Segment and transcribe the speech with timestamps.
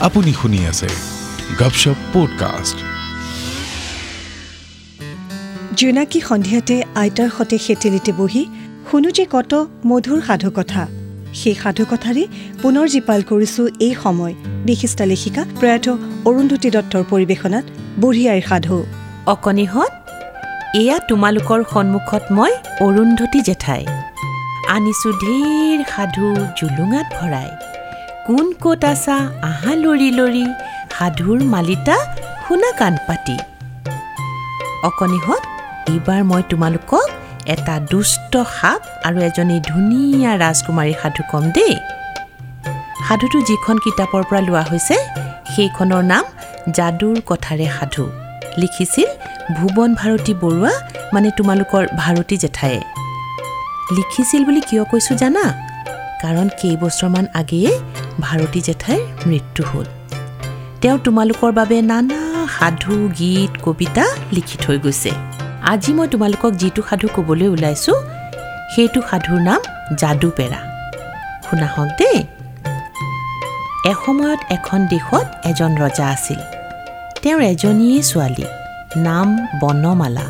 [0.00, 0.88] আপুনি শুনি আছে
[1.58, 2.78] গপশপ পডকাষ্ট
[5.74, 8.42] জোনাকী সন্ধিয়াতে আইতাৰ সতে সেতেলিতে বহি
[8.90, 9.52] শুনো যে কত
[9.86, 10.82] মধুৰ সাধুকথা।
[11.34, 12.24] সেই সাধুকথাৰে
[12.62, 14.34] পুনৰ জীপাল কৰিছো এই সময়।
[14.64, 15.86] বিশিষ্ট লেখিকা প্ৰয়াত
[16.24, 17.64] অৰুন্ধতী দত্তৰ পৰিৱেশনাত
[18.00, 18.76] বুঢ়ী আইৰ সাধু
[19.26, 19.92] অকণিহঁত
[20.76, 22.52] এয়া তোমালোকৰ সন্মুখত মই
[22.86, 23.82] অৰুন্ধতী জেঠাই।
[24.68, 26.26] আনিছোঁ ধেৰ সাধু
[26.58, 27.67] জুলুঙাত ভৰাই।
[28.28, 29.16] কোন ক'ত আছা?
[29.50, 30.44] আহা লৰি লৰি
[30.94, 31.96] সাধুৰ মালিতা
[32.44, 33.36] শুনা কাণ পাতি।
[34.88, 35.42] অকণিহঁত
[35.92, 37.08] এইবাৰ মই তোমালোকক
[37.54, 41.74] এটা দুষ্ট সাপ আৰু এজনী ধুনীয়া ৰাজকুমাৰী সাধু ক'ম দেই।
[43.06, 44.96] সাধুটো যিখন কিতাপৰ পৰা লোৱা হৈছে
[45.52, 46.24] সেইখনৰ নাম
[46.76, 48.04] যাদুৰ কথাৰে সাধু।
[48.60, 49.08] লিখিছিল
[49.56, 50.72] ভুৱন ভাৰতী বৰুৱা
[51.14, 52.80] মানে তোমালোকৰ ভাৰতী জেঠায়ে।
[53.96, 55.44] লিখিছিল বুলি কিয় কৈছোঁ জানা?
[56.22, 57.72] কাৰণ কেইবছৰমান আগেয়ে
[58.20, 59.84] ভাৰতী জেঠাইৰ মৃত্যু হ'ল।
[60.80, 62.20] তেওঁ তোমালোকৰ বাবে নানা
[62.58, 65.10] সাধু গীত কবিতা লিখি থৈ গৈছে।
[65.62, 67.96] আজি মই তোমালোকক যিটো সাধু ক'বলৈ ওলাইছোঁ
[68.74, 69.60] সেইটো সাধুৰ নাম
[69.96, 70.60] যাদুপেৰা।
[71.50, 72.18] শুনা হওক দেই।
[73.90, 76.40] এসময়ত এখন দেশত এজন ৰজা আছিল।
[77.22, 78.44] তেওঁৰ এজনীয়ে ছোৱালী
[78.96, 79.28] নাম
[79.60, 80.26] বনমালা।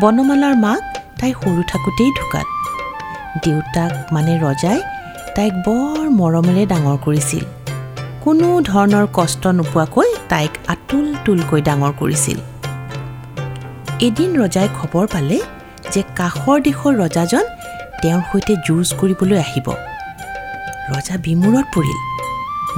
[0.00, 0.82] বনমালাৰ মাক
[1.20, 2.46] তাই সৰু থাকোঁতেই ঢুকাল।
[3.44, 4.80] দেউতাক মানে ৰজাই
[5.36, 7.44] তাইক বৰ মৰমেৰে ডাঙৰ কৰিছিল।
[8.24, 12.38] কোনো ধৰণৰ কষ্ট নোপোৱাকৈ তাইক আতুল তুলকৈ ডাঙৰ কৰিছিল।
[14.06, 15.38] এদিন ৰজাই খবৰ পালে
[15.92, 17.44] যে কাষৰ দেশৰ ৰজাজন
[18.02, 19.66] তেওঁৰ সৈতে যুঁজ কৰিবলৈ আহিব।
[20.94, 21.98] ৰজা বিমূৰত পৰিল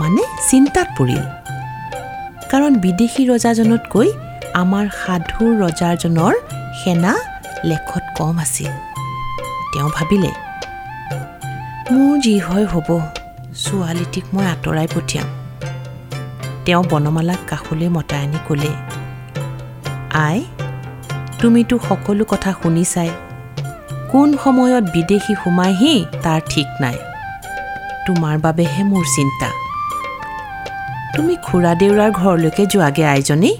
[0.00, 1.22] মানে চিন্তাত পৰিল।
[2.50, 4.08] কাৰণ বিদেশী ৰজাজনতকৈ
[4.62, 6.34] আমাৰ সাধুৰ ৰজাজনৰ
[6.80, 7.12] সেনা
[7.70, 8.70] লেখত কম আছিল।
[9.72, 10.32] তেওঁ ভাবিলে
[11.92, 12.88] মোৰ যি হয় হ'ব
[13.64, 15.28] ছোৱালীটিক মই আঁতৰাই পঠিয়াম।
[16.64, 18.72] তেওঁ বনমালাক কাষলৈ মতাই আনি ক'লে
[20.26, 20.38] আই
[21.40, 23.10] তুমিতো সকলো কথা শুনিছাই।
[24.12, 26.96] কোন সময়ত বিদেশী সোমাইহি তাৰ ঠিক নাই।
[28.06, 29.48] তোমাৰ বাবেহে মোৰ চিন্তা।
[31.16, 33.52] তুমি খুৰা দেউৰাৰ ঘৰলৈকে যোৱাগে আইজনী?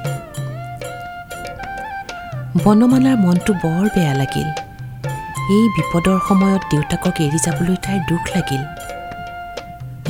[2.64, 4.67] বনমালাৰ মনটো বৰ বেয়া লাগিল।
[5.56, 8.62] এই বিপদৰ সময়ত দেউতাকক এৰি যাবলৈ তাইৰ দুখ লাগিল।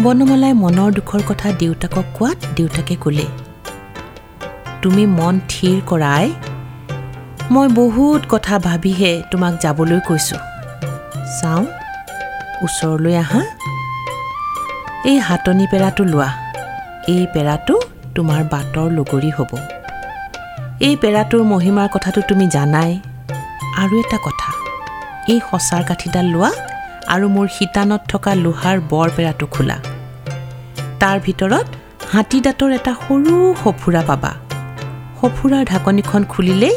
[0.05, 3.27] বনমালাই মনৰ দুখৰ কথা দেউতাকক কোৱাত দেউতাকে ক'লে
[4.83, 6.27] তুমি মন থিৰ কৰাই
[7.55, 10.41] মই বহুত কথা ভাবিহে তোমাক যাবলৈ কৈছোঁ।
[11.39, 11.65] চাওঁ
[12.65, 13.41] ওচৰলৈ আহা।
[15.11, 16.31] এই হাতনি পেৰাটো লোৱা
[17.15, 17.75] এই পেৰাটো
[18.17, 19.53] তোমাৰ বাটৰ লগৰী হ'ব।
[20.87, 22.91] এই পেৰাটোৰ মহিমাৰ কথাটো তুমি জানাই।
[23.83, 24.38] আৰু এটা কথা
[25.33, 26.51] এই সঁচাৰ কাঠিডাল লোৱা
[27.15, 29.77] আৰু মোৰ শিতানত থকা লোহাৰ বৰ পেৰাটো খোলা।
[31.01, 31.67] তাৰ ভিতৰত
[32.13, 34.33] হাতী দাঁতৰ এটা সৰু সফুৰা পাবা।
[35.21, 36.75] সফুৰাৰ ঢাকনিখন খুলিলেই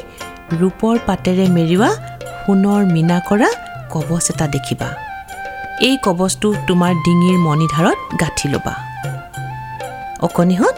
[0.60, 1.90] ৰূপৰ পাতেৰে মেৰিওৱা
[2.42, 3.50] সোণৰ মীনা কৰা
[3.94, 4.90] কবচ এটা দেখিবা।
[5.88, 8.74] এই কবচটো তোমাৰ ডিঙিৰ মণিধাৰত গাঁঠি ল'বা।
[10.26, 10.76] অকণিহঁত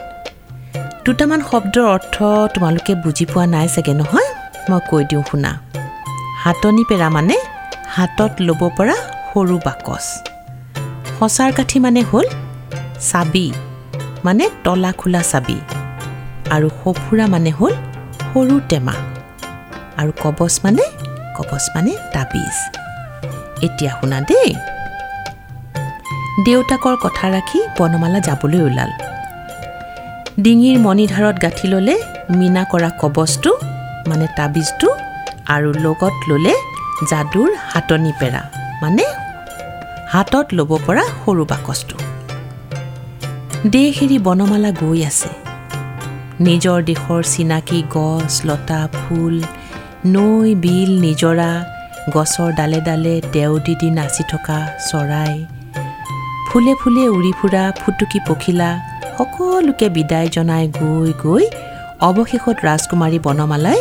[1.05, 2.15] দুটামান শব্দৰ অৰ্থ
[2.53, 4.29] তোমালোকে বুজি পোৱা নাই চাগে নহয়?
[4.69, 5.51] মই কৈ দিওঁ শুনা।
[6.43, 7.35] হাতনি পেৰা মানে
[7.95, 8.95] হাতত ল'ব পৰা
[9.29, 10.05] সৰু বাকচ।
[11.17, 12.27] সঁচাৰ কাঠি মানে হ'ল
[13.09, 13.47] চাবি
[14.25, 15.57] মানে তলা খোলা চাবি।
[16.55, 17.73] আৰু সফুৰা মানে হ'ল
[18.29, 18.95] সৰু টেমা।
[19.99, 20.83] আৰু কবচ মানে
[21.37, 22.57] কবচ মানে তাবিজ।
[23.65, 24.51] এতিয়া শুনা দেই।
[26.45, 28.91] দেউতাকৰ কথা ৰাখি বনমালা যাবলৈ ওলাল।
[30.43, 31.95] ডিঙিৰ মণিধাৰত গাঁঠি ল'লে
[32.39, 33.51] মীনা কৰা কবচটো
[34.09, 34.87] মানে তাবিজটো
[35.55, 36.53] আৰু লগত ল'লে
[37.11, 38.41] যাদুৰ হাতনি পেৰা।
[38.81, 39.05] মানে
[40.13, 41.95] হাতত ল'ব পৰা সৰু বাকচটো।
[43.75, 45.31] দেশ এৰি বনমালা গৈ আছে।
[46.45, 49.35] নিজৰ দেশৰ চিনাকি গছ লতা ফুল
[50.05, 51.51] নৈ বিল নিজৰা
[52.15, 55.33] গছৰ ডালে ডালে দেও দি দি নাচি থকা চৰাই
[56.47, 58.69] ফুলে ফুলে উৰি ফুৰা ফুটুকি পখিলা
[59.17, 61.43] সকলোকে বিদায় জনাই গৈ গৈ
[62.07, 63.79] অৱশেষত ৰাজকুমাৰী বনমালাই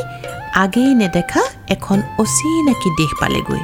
[0.54, 3.62] আগেয়ে নেদেখা এখন অচিনাকি দেশ পালেগৈ।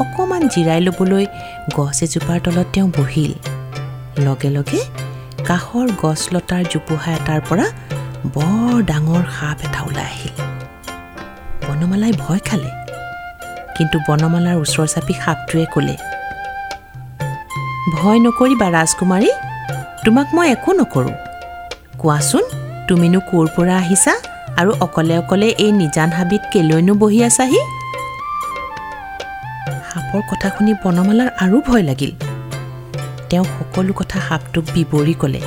[0.00, 1.26] অকণমান জিৰাই ল'বলৈ
[1.74, 3.32] গছ এজোপাৰ তলত তেওঁ বহিল।
[4.24, 4.80] লগে লগে
[5.44, 7.66] কাষৰ গছ লতাৰ জোপোহা এটাৰ পৰা
[8.34, 10.34] বৰ ডাঙৰ সাপ এটা ওলাই আহিল।
[11.66, 12.70] বনমালাই ভয় খালে।
[13.76, 15.96] কিন্তু বনমালাৰ ওচৰ চাপি সাপটোৱে ক'লে
[17.96, 19.30] ভয় নকৰিবা ৰাজকুমাৰী
[20.04, 21.14] তোমাক মই একো নকৰোঁ।
[21.98, 22.42] কোৱাচোন
[22.88, 24.14] তুমিনো ক'ৰ পৰা আহিছা?
[24.58, 27.60] আৰু অকলে অকলে এই নিজান হাবিত কেলৈনো বহি আছাহি?
[29.90, 32.12] সাপৰ কথা শুনি বনমালাৰ আৰু ভয় লাগিল।
[33.30, 35.40] তেওঁ সকলো কথা সাপটোক বিৱৰি ক'লে।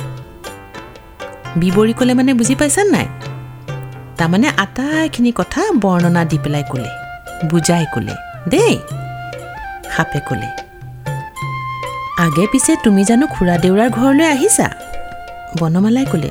[1.60, 3.06] বিৱৰি ক'লে মানে বুজি পাইছা নাই?
[4.18, 6.90] তাৰমানে আটাইখিনি কথা বৰ্ণনা দি পেলাই ক'লে
[7.50, 8.14] বুজাই ক'লে
[8.48, 8.74] দেই।
[9.94, 10.48] সাপে ক'লে
[12.24, 14.66] আগে পিছে তুমি জানো খুৰা দেউৰাৰ ঘৰলৈ আহিছা?
[15.58, 16.30] বনমালাই ক'লে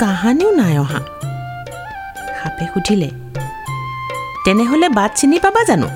[0.00, 1.00] কাহানিও নাই অহা।
[2.42, 3.10] সাপে সুধিলে
[4.44, 5.88] তেনেহ'লে বাট চিনি পাবা জানো?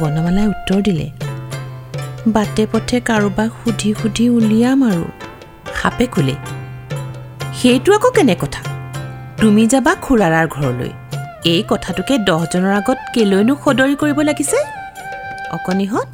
[0.00, 1.06] বনমালাই উত্তৰ দিলে
[2.34, 5.04] বাটে পথে কাৰোবাক সুধি সুধি উলিয়াম আৰু
[5.80, 6.36] সাপে ক'লে
[7.58, 8.60] সেইটো আকৌ কেনে কথা?
[9.40, 10.90] তুমি যাবা খুৰাৰাৰ ঘৰলৈ।
[11.52, 14.58] এই কথাটোকে দহজনৰ আগত কেলৈনো সদৰি কৰিব লাগিছে?
[15.56, 16.08] অকণিহঁত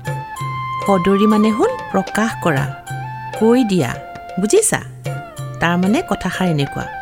[0.84, 2.64] সদৰি মানে হ'ল প্ৰকাশ কৰা
[3.38, 3.90] কৈ দিয়া
[4.40, 4.80] বুজিছা?
[5.60, 7.01] তাৰমানে কথাষাৰ এনেকুৱা।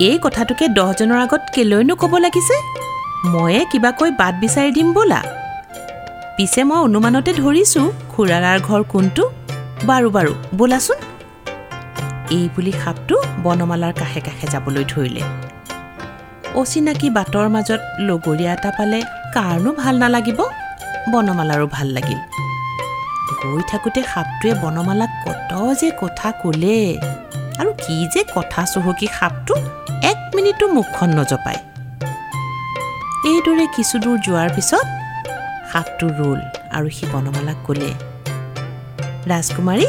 [0.00, 2.56] এই কথাটোকে দহজনৰ আগত কেলৈনো ক'ব লাগিছে?
[3.26, 5.22] ময়ে কিবা কৈ বাট বিচাৰি দিম বোলা।
[6.36, 9.30] পিছে মই অনুমানতে ধৰিছোঁ খুৰাৰাৰ ঘৰ কোনটো?
[9.86, 10.98] বাৰু বাৰু বোলাচোন।
[12.30, 15.22] এই বুলি সাপটো বনমালাৰ কাষে কাষে যাবলৈ ধৰিলে।
[16.54, 19.02] অচিনাকি বাটৰ মাজত লগৰীয়া এটা পালে
[19.34, 20.40] কাৰণো ভাল নালাগিব?
[21.12, 22.20] বনমালাৰো ভাল লাগিল।
[23.42, 25.50] গৈ থাকোঁতে সাপটোৱে বনমালাক কত
[25.80, 26.98] যে কথা ক'লে।
[27.58, 29.54] আৰু কি যে কথা চহকী সাপটো?
[30.02, 31.60] এক মিনিটো মুখখন নজপায়।
[33.30, 34.86] এইদৰে কিছুদূৰ যোৱাৰ পিছত
[35.70, 36.40] সাপটো ৰ'ল
[36.76, 37.90] আৰু সি বনমালাক ক'লে
[39.30, 39.86] ৰাজকুমাৰী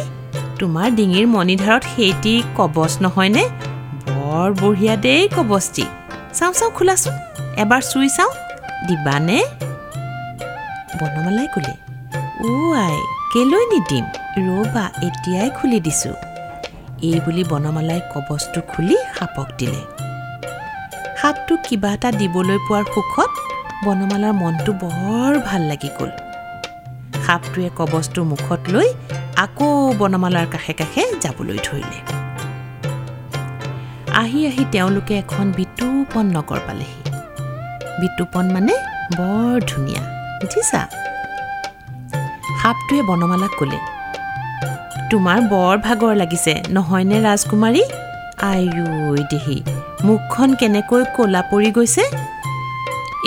[0.59, 3.43] তোমাৰ ডিঙিৰ মণিধাৰত সেইটি কবচ নহয়নে?
[4.07, 5.85] বৰ বঢ়িয়া দেই কবচটি।
[6.33, 7.15] চাওঁ চাওঁ খোলাচোন।
[7.63, 8.31] এবাৰ চুই চাওঁ।
[8.87, 9.39] দিবানে?
[10.99, 11.73] বনমালাই ক'লে
[12.45, 12.97] অ' আই
[13.33, 14.05] কেলৈ নিদিম?
[14.47, 16.15] ৰ'বা এতিয়াই খুলি দিছোঁ।
[17.01, 19.81] এই বুলি বনমালাই কবচটো খুলি সাপক দিলে।
[21.21, 23.31] সাপটোক কিবা এটা দিবলৈ পোৱাৰ সুখত
[23.85, 26.11] বনমালাৰ মনটো বৰ ভাল লাগি গ'ল।
[27.25, 28.87] সাপটোৱে কবচটো মুখত লৈ
[29.43, 29.67] আকৌ
[29.99, 31.99] বনমালাৰ কাষে কাষে যাবলৈ ধৰিলে।
[34.21, 36.99] আহি আহি তেওঁলোকে এখন বিতুপন নগৰ পালেহি।
[38.01, 38.73] বিতুপন মানে
[39.17, 40.03] বৰ ধুনীয়া
[40.39, 40.81] বুজিছা?
[42.61, 43.79] সাপটোৱে বনমালাক ক'লে
[45.11, 47.83] তোমাৰ বৰ ভাগৰ লাগিছে নহয়নে ৰাজকুমাৰী?
[48.47, 49.57] আইঐ দেহি
[50.07, 52.03] মুখখন কেনেকৈ ক'লা পৰি গৈছে?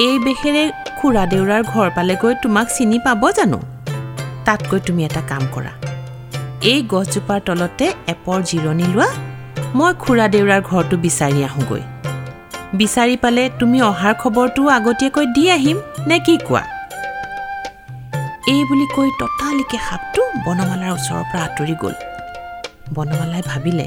[0.06, 0.64] এই বেশেৰে
[0.98, 3.58] খুৰা দেউৰাৰ ঘৰ পালেগৈ তোমাক চিনি পাব জানো?
[4.46, 5.72] তাতকৈ তুমি এটা কাম কৰা।
[6.70, 9.08] এই গছজোপাৰ তলতে এপৰ জিৰণি লোৱা।
[9.78, 11.82] মই খুৰা দেউৰাৰ ঘৰটো বিচাৰি আহোঁগৈ।
[12.80, 16.62] বিচাৰি পালে তুমি অহাৰ খবৰটো আগতীয়াকৈ দি আহিম নে কি কোৱা?
[18.52, 21.94] এই বুলি কৈ ততালিকে সাপটো বনমালাৰ ওচৰৰ পৰা আঁতৰি গ'ল।
[22.94, 23.86] বনমালাই ভাবিলে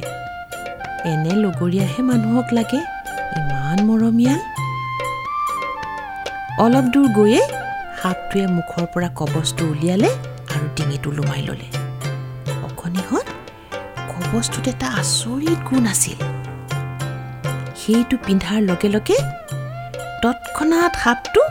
[1.12, 2.80] এনে লগৰীয়াহে মানুহক লাগে?
[3.40, 4.40] ইমান মৰমীয়াল
[6.64, 7.42] অলপ দূৰ গৈয়ে
[8.00, 10.10] সাপটোৱে মুখৰ পৰা কবচটো উলিয়ালে
[10.54, 11.68] আৰু ডিঙিটো লোমাই ল'লে।
[12.68, 13.28] অকণিহঁত
[14.12, 16.20] কবচটোত এটা আচৰিত গুণ আছিল।
[17.82, 19.18] সেইটো পিন্ধাৰ লগে লগে
[20.24, 21.42] তৎক্ষণাত সাপটো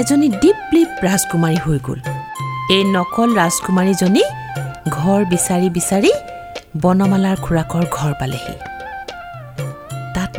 [0.00, 2.00] এজনী দীপলিপ ৰাজকুমাৰী হৈ গ'ল।
[2.74, 4.24] এই নকল ৰাজকুমাৰীজনী
[4.96, 6.12] ঘৰ বিচাৰি বিচাৰি
[6.82, 8.54] বনমালাৰ খুৰাকৰ ঘৰ পালেহি।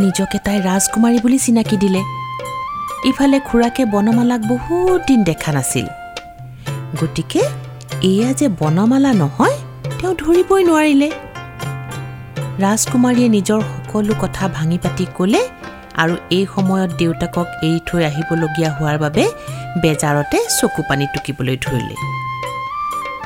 [0.04, 2.02] নিজকে তাই ৰাজকুমাৰী বুলি চিনাকি দিলে।
[3.10, 5.88] ইফালে খুৰাকে বনমালাক বহুত দিন দেখা নাছিল।
[7.00, 7.42] গতিকে
[8.12, 9.56] এয়া যে বনমালা নহয়
[10.00, 11.10] তেওঁ ধৰিবই নোৱাৰিলে।
[12.64, 15.42] ৰাজকুমাৰীয়ে নিজৰ সকলো কথা ভাঙি পাতি ক'লে
[16.02, 19.24] আৰু এই সময়ত দেউতাকক এৰি থৈ আহিবলগীয়া হোৱাৰ বাবে
[19.84, 21.96] বেজাৰতে চকু পানী টুকিবলৈ ধৰিলে।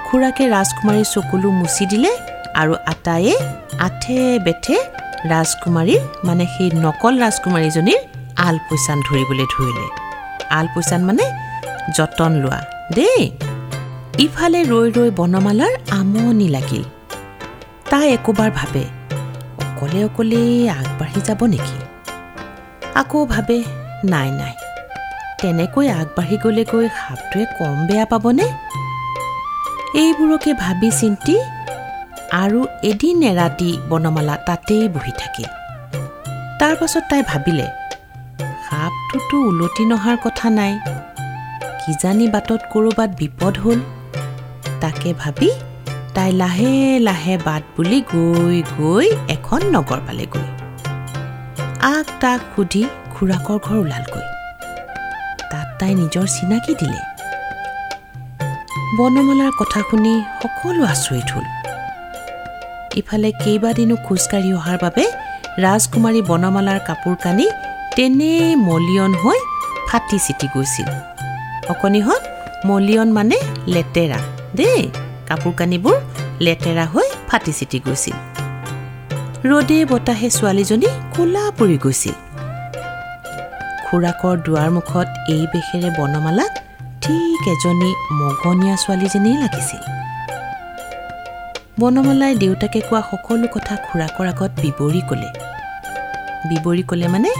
[0.06, 2.12] খুৰাকে ৰাজকুমাৰীৰ চকুলো মুচি দিলে
[2.62, 3.34] আৰু আটায়ে
[3.88, 4.78] আঠে বেঠে
[5.26, 8.00] ৰাজকুমাৰীৰ মানে সেই নকল ৰাজকুমাৰীজনীৰ
[8.36, 9.86] আলপৈচান ধৰিবলৈ ধৰিলে।
[10.50, 11.24] আলপৈচান মানে
[11.96, 12.62] যতন লোৱা।
[12.96, 13.32] দেই
[14.18, 16.84] ইফালে ৰৈ ৰৈ বনমালাৰ আমনি লাগিল।
[17.90, 18.84] তাই একোবাৰ ভাবে
[19.58, 21.78] অকলে অকলে আগবাঢ়ি যাব নেকি?
[22.96, 23.64] আকৌ ভাবে
[24.04, 24.54] নাই নাই
[25.42, 28.44] তেনেকৈ আগবাঢ়ি গ'লেগৈ সাপটোৱে কম বেয়া পাবনে?
[29.96, 31.40] এইবোৰকে ভাবি চিন্তি
[32.32, 35.50] আৰু এদিন এৰাতি বনমালা তাতেই বহি থাকিল।
[36.60, 37.68] তাৰ পাছত তাই ভাবিলে
[38.66, 40.74] সাপটোতো ওলটি নহাৰ কথা নাই।
[41.82, 43.80] কিজানি বাটত ক'ৰবাত বিপদ হ'ল।
[44.82, 45.50] তাকে ভাবি
[46.16, 50.48] তাই লাহে লাহে বাট বুলি গৈ গৈ এখন নগৰ পালেগৈ।
[51.94, 52.84] আগ তাক সুধি
[53.14, 54.26] খুৰাকৰ ঘৰ ওলালগৈ।
[55.52, 57.02] তাত তাই নিজৰ চিনাকি দিলে।
[58.98, 61.46] বনমালাৰ কথা শুনি সকলো আচৰিত হ'ল।
[63.00, 65.03] ইফালে কেইবাদিনো খোজকাঢ়ি অহাৰ বাবে
[65.63, 67.46] ৰাজকুমাৰী বনমালাৰ কাপোৰ কানি
[67.96, 69.39] তেনেই মলিয়ন হৈ
[69.88, 70.89] ফাটি চিটি গৈছিল।
[71.72, 72.24] অকণিহঁত
[72.70, 73.38] মলিয়ন মানে
[73.74, 74.20] লেতেৰা।
[74.60, 74.84] দেই
[75.29, 75.96] কাপোৰ কানিবোৰ
[76.46, 78.18] লেতেৰা হৈ ফাটি চিটি গৈছিল।
[79.50, 82.15] ৰদে বতাহে ছোৱালীজনী কোলা পৰি গৈছিল।
[83.86, 86.53] খুৰাকৰ দুৱাৰ মুখত এই বেশেৰে বনমালাক
[87.03, 89.82] ঠিক এজনী মগনীয়া ছোৱালী যেনেই লাগিছিল।
[91.80, 95.30] বনমালাই দেউতাকে কোৱা সকলো কথা খুৰাকৰ আগত বিৱৰি ক'লে।
[96.50, 97.32] বিৱৰি ক'লে মানে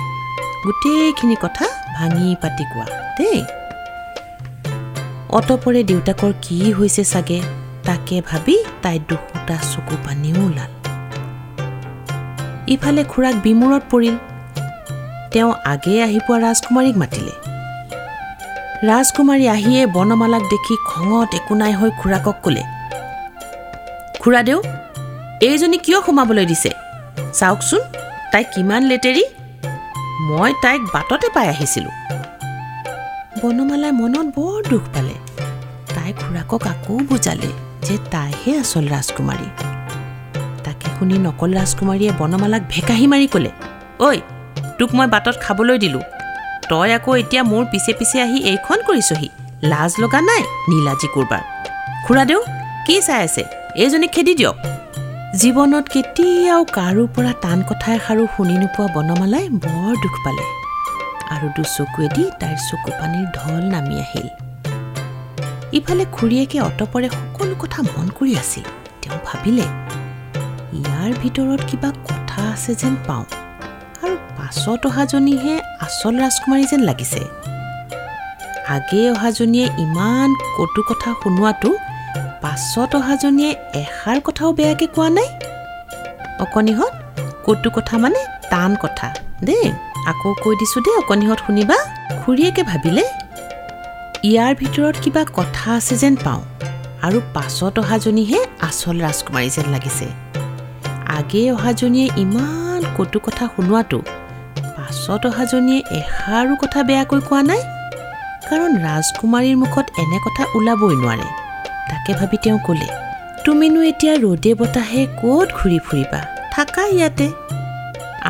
[0.66, 1.66] গোটেইখিনি কথা
[1.98, 2.86] ভাঙি পাতি কোৱা
[3.18, 3.40] দেই।
[5.30, 7.40] অতপৰে দেউতাকৰ কি হৈছে চাগে
[7.86, 10.72] তাকে ভাবি তাই দুশোটা চকু পানীও ওলাল।
[12.68, 14.16] ইফালে খুৰাক বিমূৰত পৰিল।
[15.32, 17.34] তেওঁ আগেয়ে আহি পোৱা ৰাজকুমাৰীক মাতিলে।
[18.90, 22.79] ৰাজকুমাৰী আহিয়ে বনমালাক দেখি খঙত একো নাই হৈ খুৰাকক ক'লে।
[24.22, 24.58] খুৰাদেউ
[25.42, 26.72] এইজনী কিয় সোমাবলৈ দিছে?
[27.40, 27.82] চাওকচোন
[28.32, 29.24] তাই কিমান লেতেৰি?
[30.30, 31.94] মই তাইক বাটতে পাই আহিছিলোঁ।
[33.42, 35.16] বনমালাই মনত বৰ দুখ পালে।
[35.96, 37.52] তাই খুৰাকক আকৌ বুজালে
[37.86, 39.48] যে তাইহে আচল ৰাজকুমাৰী।
[40.66, 43.52] তাকে শুনি নকল ৰাজকুমাৰীয়ে বনমালাক ভেকাহি মাৰি ক'লে
[44.08, 44.10] ঐ
[44.80, 46.04] তোক মই বাটত খাবলৈ দিলোঁ।
[46.70, 49.30] তই আকৌ এতিয়া মোৰ পিছে পিছে আহি এইখন কৰিছহি।
[49.72, 51.44] লাজ লগা নাই নীলাজী কোৰবাৰ।
[52.06, 52.40] খুৰাদেউ
[52.86, 53.44] কি চাই আছে?
[53.78, 54.58] এইজনীক খেদি দিয়ক।
[55.42, 60.46] জীৱনত কেতিয়াও কাৰো পৰা টান কথা এষাৰো শুনি নোপোৱা বনমালাই বৰ দুখ পালে।
[61.34, 64.28] আৰু দুচকুৱেদি তাইৰ চকু পানীৰ ঢল নামি আহিল।
[65.78, 68.66] ইফালে খুৰীয়েকে অতপৰে সকলো কথা মন কৰি আছিল।
[69.02, 69.66] তেওঁ ভাবিলে
[70.80, 73.26] ইয়াৰ ভিতৰত কিবা কথা আছে যেন পাওঁ।
[74.04, 77.22] আৰু পাছত অহাজনীহে আচল ৰাজকুমাৰী যেন লাগিছে।
[78.76, 81.70] আগেয়ে অহাজনীয়ে ইমান কটু কথা শুনোৱাটো
[82.44, 85.30] পাছত অহাজনীয়ে এষাৰ কথাও বেয়াকৈ কোৱা নাই?
[86.40, 86.94] অকণিহঁত
[87.46, 88.20] কটু কথা মানে
[88.52, 89.08] টান কথা।
[89.44, 89.68] দেই
[90.12, 91.78] আকৌ কৈ দিছোঁ দেই অকণিহঁত শুনিবা।
[92.20, 93.04] খুৰীয়েকে ভাবিলে
[94.30, 96.42] ইয়াৰ ভিতৰত কিবা কথা আছে যেন পাওঁ।
[97.06, 100.08] আৰু পাছত অহাজনীহে আচল ৰাজকুমাৰী যেন লাগিছে।
[101.18, 104.00] আগেয়ে অহাজনীয়ে ইমান কটু কথা শুনোৱাটো
[104.76, 107.62] পাছত অহাজনীয়ে এষাৰো কথা বেয়াকৈ কোৱা নাই?
[108.50, 111.28] কাৰণ ৰাজকুমাৰীৰ মুখত এনে কথা ওলাবই নোৱাৰে।
[111.90, 112.88] তাকে ভাবি তেওঁ ক'লে
[113.46, 116.20] তুমিনো এতিয়া ৰ'দে বতাহে ক'ত ঘূৰি ফুৰিবা?
[116.54, 117.28] থাকা ইয়াতে।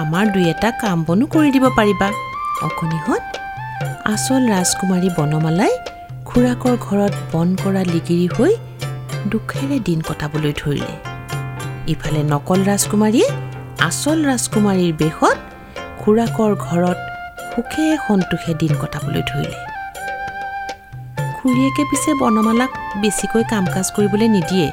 [0.01, 2.08] আমাৰ দুই এটা কাম বনো কৰি দিব পাৰিবা।
[2.68, 3.24] অকণিহঁত
[4.13, 5.74] আচল ৰাজকুমাৰী বনমালাই
[6.25, 8.54] খুৰাকৰ ঘৰত বন কৰা লিগিৰি হৈ
[9.32, 10.94] দুখেৰে দিন কটাবলৈ ধৰিলে।
[11.94, 13.28] ইফালে নকল ৰাজকুমাৰীয়ে
[13.88, 15.38] আচল ৰাজকুমাৰীৰ বেশত
[16.01, 17.00] খুৰাকৰ ঘৰত
[17.51, 19.68] সুখে সন্তোষে দিন কটাবলৈ ধৰিলে।
[21.41, 24.67] খুৰীয়েকে পিছে বনমালাক বেছিকৈ কাম কাজ কৰিবলৈ নিদিয়ে।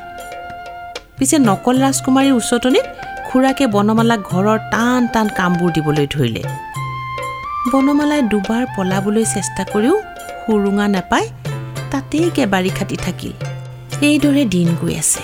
[1.19, 2.87] পিছে নকল ৰাজকুমাৰীৰ উচতনিত
[3.29, 6.43] খুৰাকে বনমালাক ঘৰৰ টান টান কামবোৰ দিবলৈ ধৰিলে।
[7.73, 9.95] বনমালাই দুবাৰ পলাবলৈ চেষ্টা কৰিও
[10.43, 11.27] সুৰুঙা নাপায়
[11.91, 13.33] তাতেই কেবাৰী খাটি থাকিল।
[14.09, 15.23] এইদৰে দিন গৈ আছে।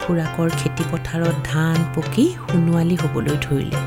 [0.00, 3.78] খুৰাকৰ খেতিপথাৰত ধান পকি সোণোৱালী হ'বলৈ ধৰিলে।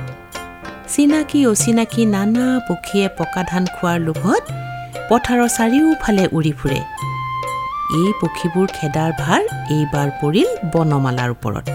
[0.88, 4.44] চিনাকি অচিনাকি নানা পক্ষীয়ে পকা ধান খোৱাৰ লোভত
[5.10, 6.80] পথাৰৰ চাৰিওফালে উৰি ফুৰে।
[8.00, 9.42] এই পক্ষীবোৰ খেদাৰ ভাৰ
[9.76, 11.66] এইবাৰ পৰিল বনমালাৰ ওপৰত।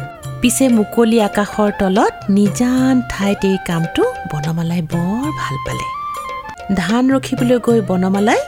[0.40, 5.86] পিছে মুকলি আকাশৰ তলত নিজান ঠাইত এই কামটো বনমালাই বৰ ভাল পালে।
[6.80, 8.40] ধান ৰখিবলৈ গৈ বনমালাই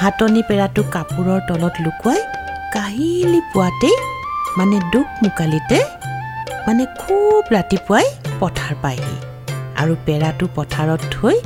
[0.00, 2.20] হাতনি পেৰাটো কাপোৰৰ তলত লুকুৱাই
[2.74, 3.96] কাহিলি পুৱাতেই
[4.58, 5.78] মানে দুখ মোকালিতে
[6.66, 8.06] মানে খুব ৰাতিপুৱাই
[8.40, 9.16] পথাৰ পায়হি।
[9.80, 11.36] আৰু পেৰাটো পথাৰত থৈ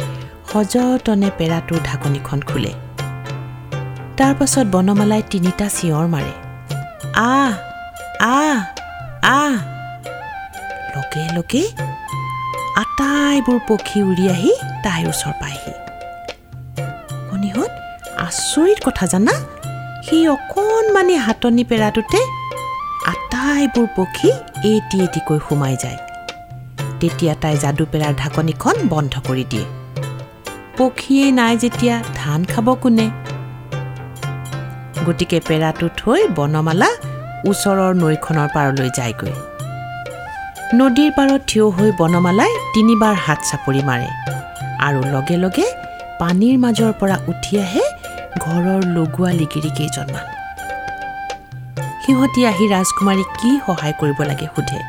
[0.54, 2.72] সযতনে পেৰাটোৰ ঢাকনিখন খোলে।
[4.18, 6.32] তাৰ পাছত বনমালাই তিনিটা চিঞৰ মাৰে।
[7.32, 7.52] আহ
[8.20, 8.58] আহ
[9.40, 9.56] আহ।
[10.94, 11.62] লগে লগে
[12.82, 14.52] আটাইবোৰ পক্ষী উৰি আহি
[14.84, 15.72] তাইৰ ওচৰ পায়হি
[17.28, 17.72] শনিহঁত
[18.26, 19.34] আচৰিত কথা জানা
[20.06, 22.20] সেই অকণমানি হাতনি পেৰাটোতে
[23.12, 24.30] আটাইবোৰ পক্ষী
[24.72, 25.98] এটি এটিকৈ সোমাই যায়।
[27.00, 29.66] তেতিয়া তাই যাদুপেৰাৰ ঢাকনিখন বন্ধ কৰি দিয়ে।
[30.78, 33.06] পক্ষীয়ে নাই যেতিয়া ধান খাব কোনে?
[35.06, 36.90] গতিকে পেৰাটো থৈ বনমালা
[37.50, 39.34] ওচৰৰ নৈখনৰ পাৰলৈ যায়গৈ।
[40.78, 44.08] নদীৰ পাৰত থিয় হৈ বনমালাই তিনিবাৰ হাত চাপৰি মাৰে
[44.86, 45.66] আৰু লগে লগে
[46.20, 47.84] পানীৰ মাজৰ পৰা উঠি আহে
[48.44, 50.26] ঘৰৰ লগোৱা লিগিৰি কেইজনমান।
[52.02, 54.80] সিহঁতি আহি ৰাজকুমাৰীক কি সহায় কৰিব লাগে সোধে।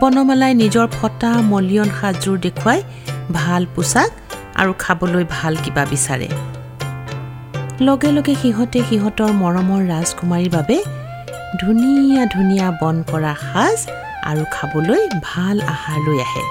[0.00, 2.80] বনমালাই নিজৰ ফটা মলিয়ন সাজযোৰ দেখুৱাই
[3.38, 4.10] ভাল পোছাক
[4.60, 6.28] আৰু খাবলৈ ভাল কিবা বিচাৰে।
[7.86, 10.76] লগে লগে সিহঁতে সিহঁতৰ মৰমৰ ৰাজকুমাৰীৰ বাবে
[11.60, 13.78] ধুনীয়া ধুনীয়া বন কৰা সাজ
[14.30, 16.44] আৰু খাবলৈ ভাল আহাৰ লৈ আহে।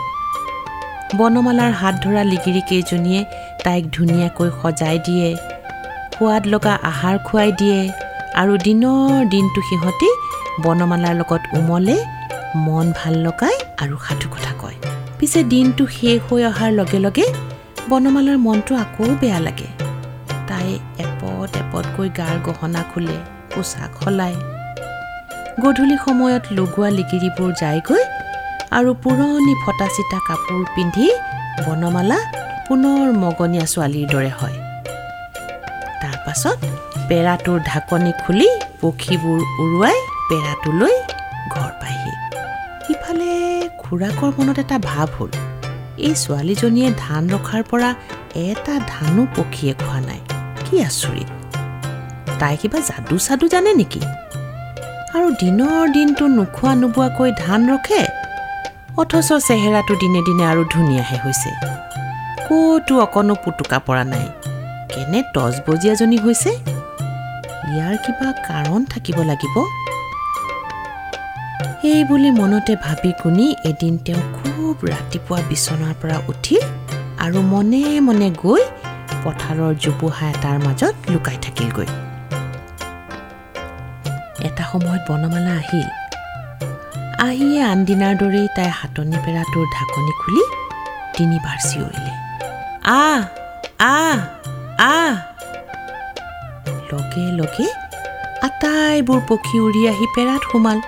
[1.18, 3.22] বনমালাৰ হাত ধৰা লিগিৰি কেইজনীয়ে
[3.66, 5.28] তাইক ধুনীয়াকৈ সজাই দিয়ে
[6.16, 7.80] সোৱাদ লগা আহাৰ খুৱাই দিয়ে
[8.42, 10.10] আৰু দিনৰ দিনটো সিহঁতি
[10.64, 11.98] বনমালাৰ লগত উমলে
[12.66, 14.78] মন ভাল লগাই আৰু সাধু কথা কয়।
[15.20, 17.26] পিছে দিনটো শেষ হৈ অহাৰ লগে লগে
[17.90, 19.70] বনমালাৰ মনটো আকৌ বেয়া লাগে।
[20.50, 20.68] তাই
[21.06, 23.18] এপদ এপদকৈ গাৰ গহনা খোলে
[23.54, 24.38] পোছাক সলায়।
[25.64, 28.04] গধূলি সময়ত লগোৱা লিগিৰিবোৰ যায়গৈ
[28.78, 31.08] আৰু পুৰণি ফটা চিটা কাপোৰ পিন্ধি
[31.66, 32.20] বনমালা
[32.68, 34.58] পুনৰ মগনীয়া ছোৱালীৰ দৰে হয়।
[36.02, 36.60] তাৰ পাছত
[37.10, 38.50] পেৰাটোৰ ঢাকনি খুলি
[38.82, 39.98] পক্ষীবোৰ উৰুৱাই
[40.30, 40.96] পেৰাটোলৈ
[41.54, 42.14] ঘৰ পায়হি।
[42.94, 43.32] ইফালে
[43.82, 45.32] খুৰাকৰ মনত এটা ভাৱ হ'ল।
[45.98, 47.96] এই ছোৱালীজনীয়ে ধান ৰখাৰ পৰা
[48.36, 50.20] এটা ধানো পক্ষীয়ে খোৱা নাই।
[50.66, 51.30] কি আচৰিত।
[52.40, 54.00] তাই কিবা যাদু চাদু জানে নেকি?
[55.16, 58.08] আৰু দিনৰ দিনটো নোখোৱা নোবোৱাকৈ ধান ৰখে?
[58.98, 61.50] অথচ চেহেৰাটো দিনে দিনে আৰু ধুনীয়াহে হৈছে।
[62.46, 64.28] ক'তো অকণো পুতুকা পৰা নাই।
[64.94, 66.50] কেনে টচবজীয়াজনী হৈছে?
[67.72, 69.56] ইয়াৰ কিবা কাৰণ থাকিব লাগিব?
[71.84, 74.22] এই বুলি মনতে ভাবি গুণি এদিন তেওঁ
[74.56, 76.58] খুব ৰাতিপুৱা বিচনাৰ পৰা উঠি
[77.26, 78.64] আৰু মনে মনে গৈ
[79.24, 81.90] পথাৰৰ জোপোহা এটাৰ মাজত লুকাই থাকিলগৈ।
[84.48, 85.90] এটা সময়ত বনমালা আহিল।
[87.28, 90.44] আহিয়ে আনদিনাৰ দৰেই তাই হাতনি পেৰাটোৰ ঢাকনি খুলি
[91.16, 92.14] তিনিবাৰ চিঞৰিলে।
[92.96, 93.22] আহ
[93.80, 94.18] আহ
[94.94, 95.16] আহ।
[96.92, 97.68] লগে লগে
[98.48, 100.80] আটাইবোৰ পক্ষী উৰি আহি পেৰাত সোমাল।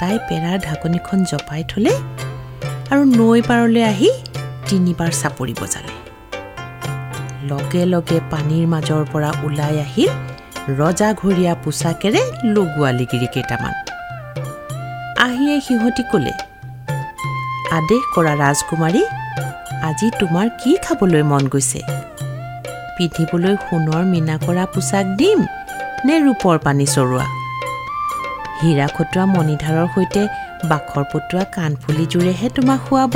[0.00, 1.92] তাই পেৰাৰ ঢাকনিখন জপাই থলে
[2.92, 4.08] আৰু নৈ পাৰলৈ আহি
[4.68, 5.94] তিনিবাৰ চাপৰি বজালে
[7.50, 10.10] লগে লগে পানীৰ মাজৰ পৰা ওলাই আহিল
[10.80, 12.22] ৰজাঘৰীয়া পোচাকেৰে
[12.56, 13.74] লগোৱা লিগিৰি কেইটামান।
[15.26, 16.34] আহিয়ে সিহঁতি ক'লে
[17.78, 19.02] আদেশ কৰা ৰাজকুমাৰী
[19.88, 21.80] আজি তোমাৰ কি খাবলৈ মন গৈছে?
[22.96, 25.40] পিন্ধিবলৈ সোণৰ মীনা কৰা পোচাক দিম
[26.06, 27.26] নে ৰূপৰ পানী চৰোৱা?
[28.60, 30.22] হীৰা খটোৱা মণিধাৰৰ সৈতে
[30.70, 33.14] বাখৰ পতোৱা কাণফুলিযোৰেহে তোমাক খুৱাব।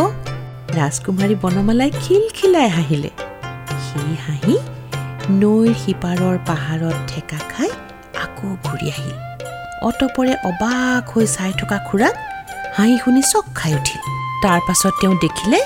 [0.78, 3.10] ৰাজকুমাৰী বনমালাই খিলখিলাই হাঁহিলে।
[3.84, 4.56] সি হাঁহি
[5.40, 7.70] নৈৰ সিপাৰৰ পাহাৰত ঠেকা খাই
[8.24, 9.16] আকৌ ঘূৰি আহিল।
[9.88, 12.14] অতপৰে অবাক হৈ চাই থকা খুৰাক
[12.76, 14.00] হাঁহি শুনি চক খাই উঠিল।
[14.42, 15.60] তাৰ পাছত তেওঁ দেখিলে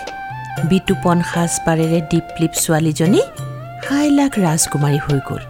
[0.70, 3.22] বিতুপন সাজপাৰেৰে দীপলিপ ছোৱালীজনী
[3.86, 5.42] হাইলাখ ৰাজকুমাৰী হৈ গ'ল।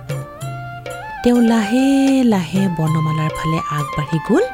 [1.22, 1.86] তেওঁ লাহে
[2.24, 4.44] লাহে বনমালাৰ ফালে আগবাঢ়ি গ'ল।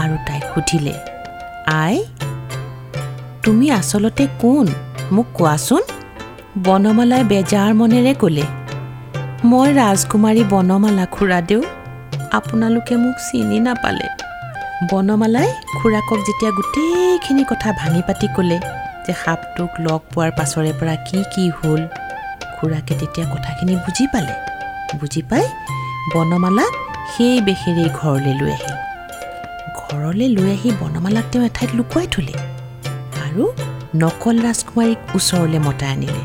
[0.00, 0.94] আৰু তাইক সুধিলে
[1.82, 1.96] আই
[3.44, 4.66] তুমি আচলতে কোন?
[5.14, 5.82] মোক কোৱাচোন?
[6.66, 8.44] বনমালাই বেজাৰ মনেৰে ক'লে
[9.50, 11.60] মই ৰাজকুমাৰী বনমালা খুৰাদেউ
[12.38, 14.06] আপোনালোকে মোক চিনি নাপালে।
[14.90, 18.58] বনমালাই খুৰাকক যেতিয়া গোটেইখিনি কথা ভাঙি পাতি ক'লে
[19.04, 21.82] যে সাপটোক লগ পোৱাৰ পাছৰে পৰা কি কি হ'ল
[22.54, 24.34] খুৰাকে তেতিয়া কথাখিনি বুজি পালে।
[25.00, 25.44] বুজি পাই
[26.12, 26.72] বনমালাক
[27.12, 28.71] সেই বেশেৰেই ঘৰলৈ লৈ আহিল।
[29.92, 32.34] ঘৰলৈ লৈ আহি বনমালাক তেওঁ এঠাইত লুকুৱাই থলে
[33.24, 33.44] আৰু
[34.02, 36.22] নকল ৰাজকুমাৰীক ওচৰলৈ মতাই আনিলে।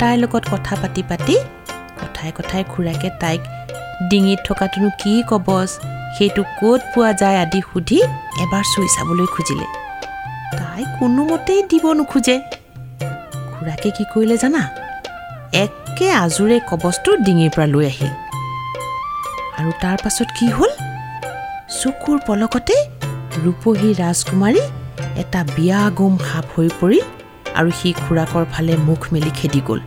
[0.00, 1.36] তাইৰ লগত কথা পাতি পাতি
[2.00, 3.40] কথাই কথাই খুৰাকে তাইক
[4.10, 5.70] ডিঙিত থকাটোনো কি কবচ?
[6.16, 7.38] সেইটো ক'ত পোৱা যায়?
[7.44, 7.98] আদি সুধি
[8.42, 9.66] এবাৰ চুই চাবলৈ খুজিলে।
[10.58, 12.36] তাই কোনোমতেই দিব নোখোজে।
[13.52, 14.62] খুৰাকে কি কৰিলে জানা?
[15.64, 18.12] একে আজোৰে কবচটো ডিঙিৰ পৰা লৈ আহিল।
[19.58, 20.72] আৰু তাৰ পাছত কি হ'ল?
[21.80, 22.74] চকুৰ পলকতে
[23.44, 24.62] ৰূপহী ৰাজকুমাৰী
[25.22, 27.04] এটা বিয়াগুম সাপ হৈ পৰিল
[27.58, 29.80] আৰু সি খুৰাকৰ ফালে মুখ মেলি খেদি গ'ল।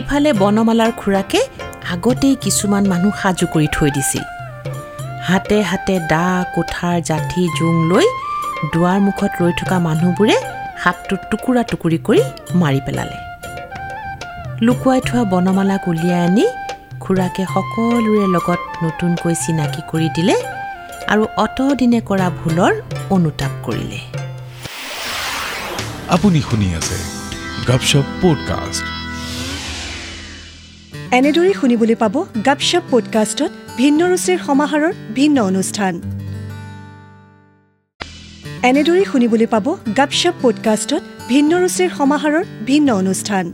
[0.00, 1.40] ইফালে বনমালাৰ খুৰাকে
[1.94, 4.24] আগতেই কিছুমান মানুহ সাজু কৰি থৈ দিছিল।
[5.28, 6.24] হাতে হাতে দা
[6.54, 8.06] কোঠাৰ জাঠি জোং লৈ
[8.72, 10.36] দুৱাৰ মুখত ৰৈ থকা মানুহবোৰে
[10.82, 12.22] সাপটো টুকুৰা টুকুৰি কৰি
[12.60, 13.16] মাৰি পেলালে।
[14.66, 16.44] লুকুৱাই থোৱা বনমালাক উলিয়াই আনি
[17.02, 20.36] খুৰাকে সকলোৰে লগত নতুনকৈ চিনাকি কৰি দিলে।
[21.12, 22.72] আৰু অতদিনে কৰা ভুলৰ
[23.10, 24.00] অনুতাপ কৰিলে।
[26.08, 26.96] আপুনি শুনি আছে
[27.68, 28.84] গপশপ পডকাষ্ট।
[31.12, 32.14] এনেদৰেই শুনিবলৈ পাব
[32.46, 35.92] গাপশ্বপ পডকাষ্টত ভিন্ন ৰুচিৰ সমাহাৰৰ ভিন্ন অনুষ্ঠান।
[38.62, 43.44] এনেদৰেই শুনিবলৈ পাব গাপশ্বপ পডকাষ্টত ভিন্ন ৰুচিৰ সমাহাৰৰ ভিন্ন অনুষ্ঠান।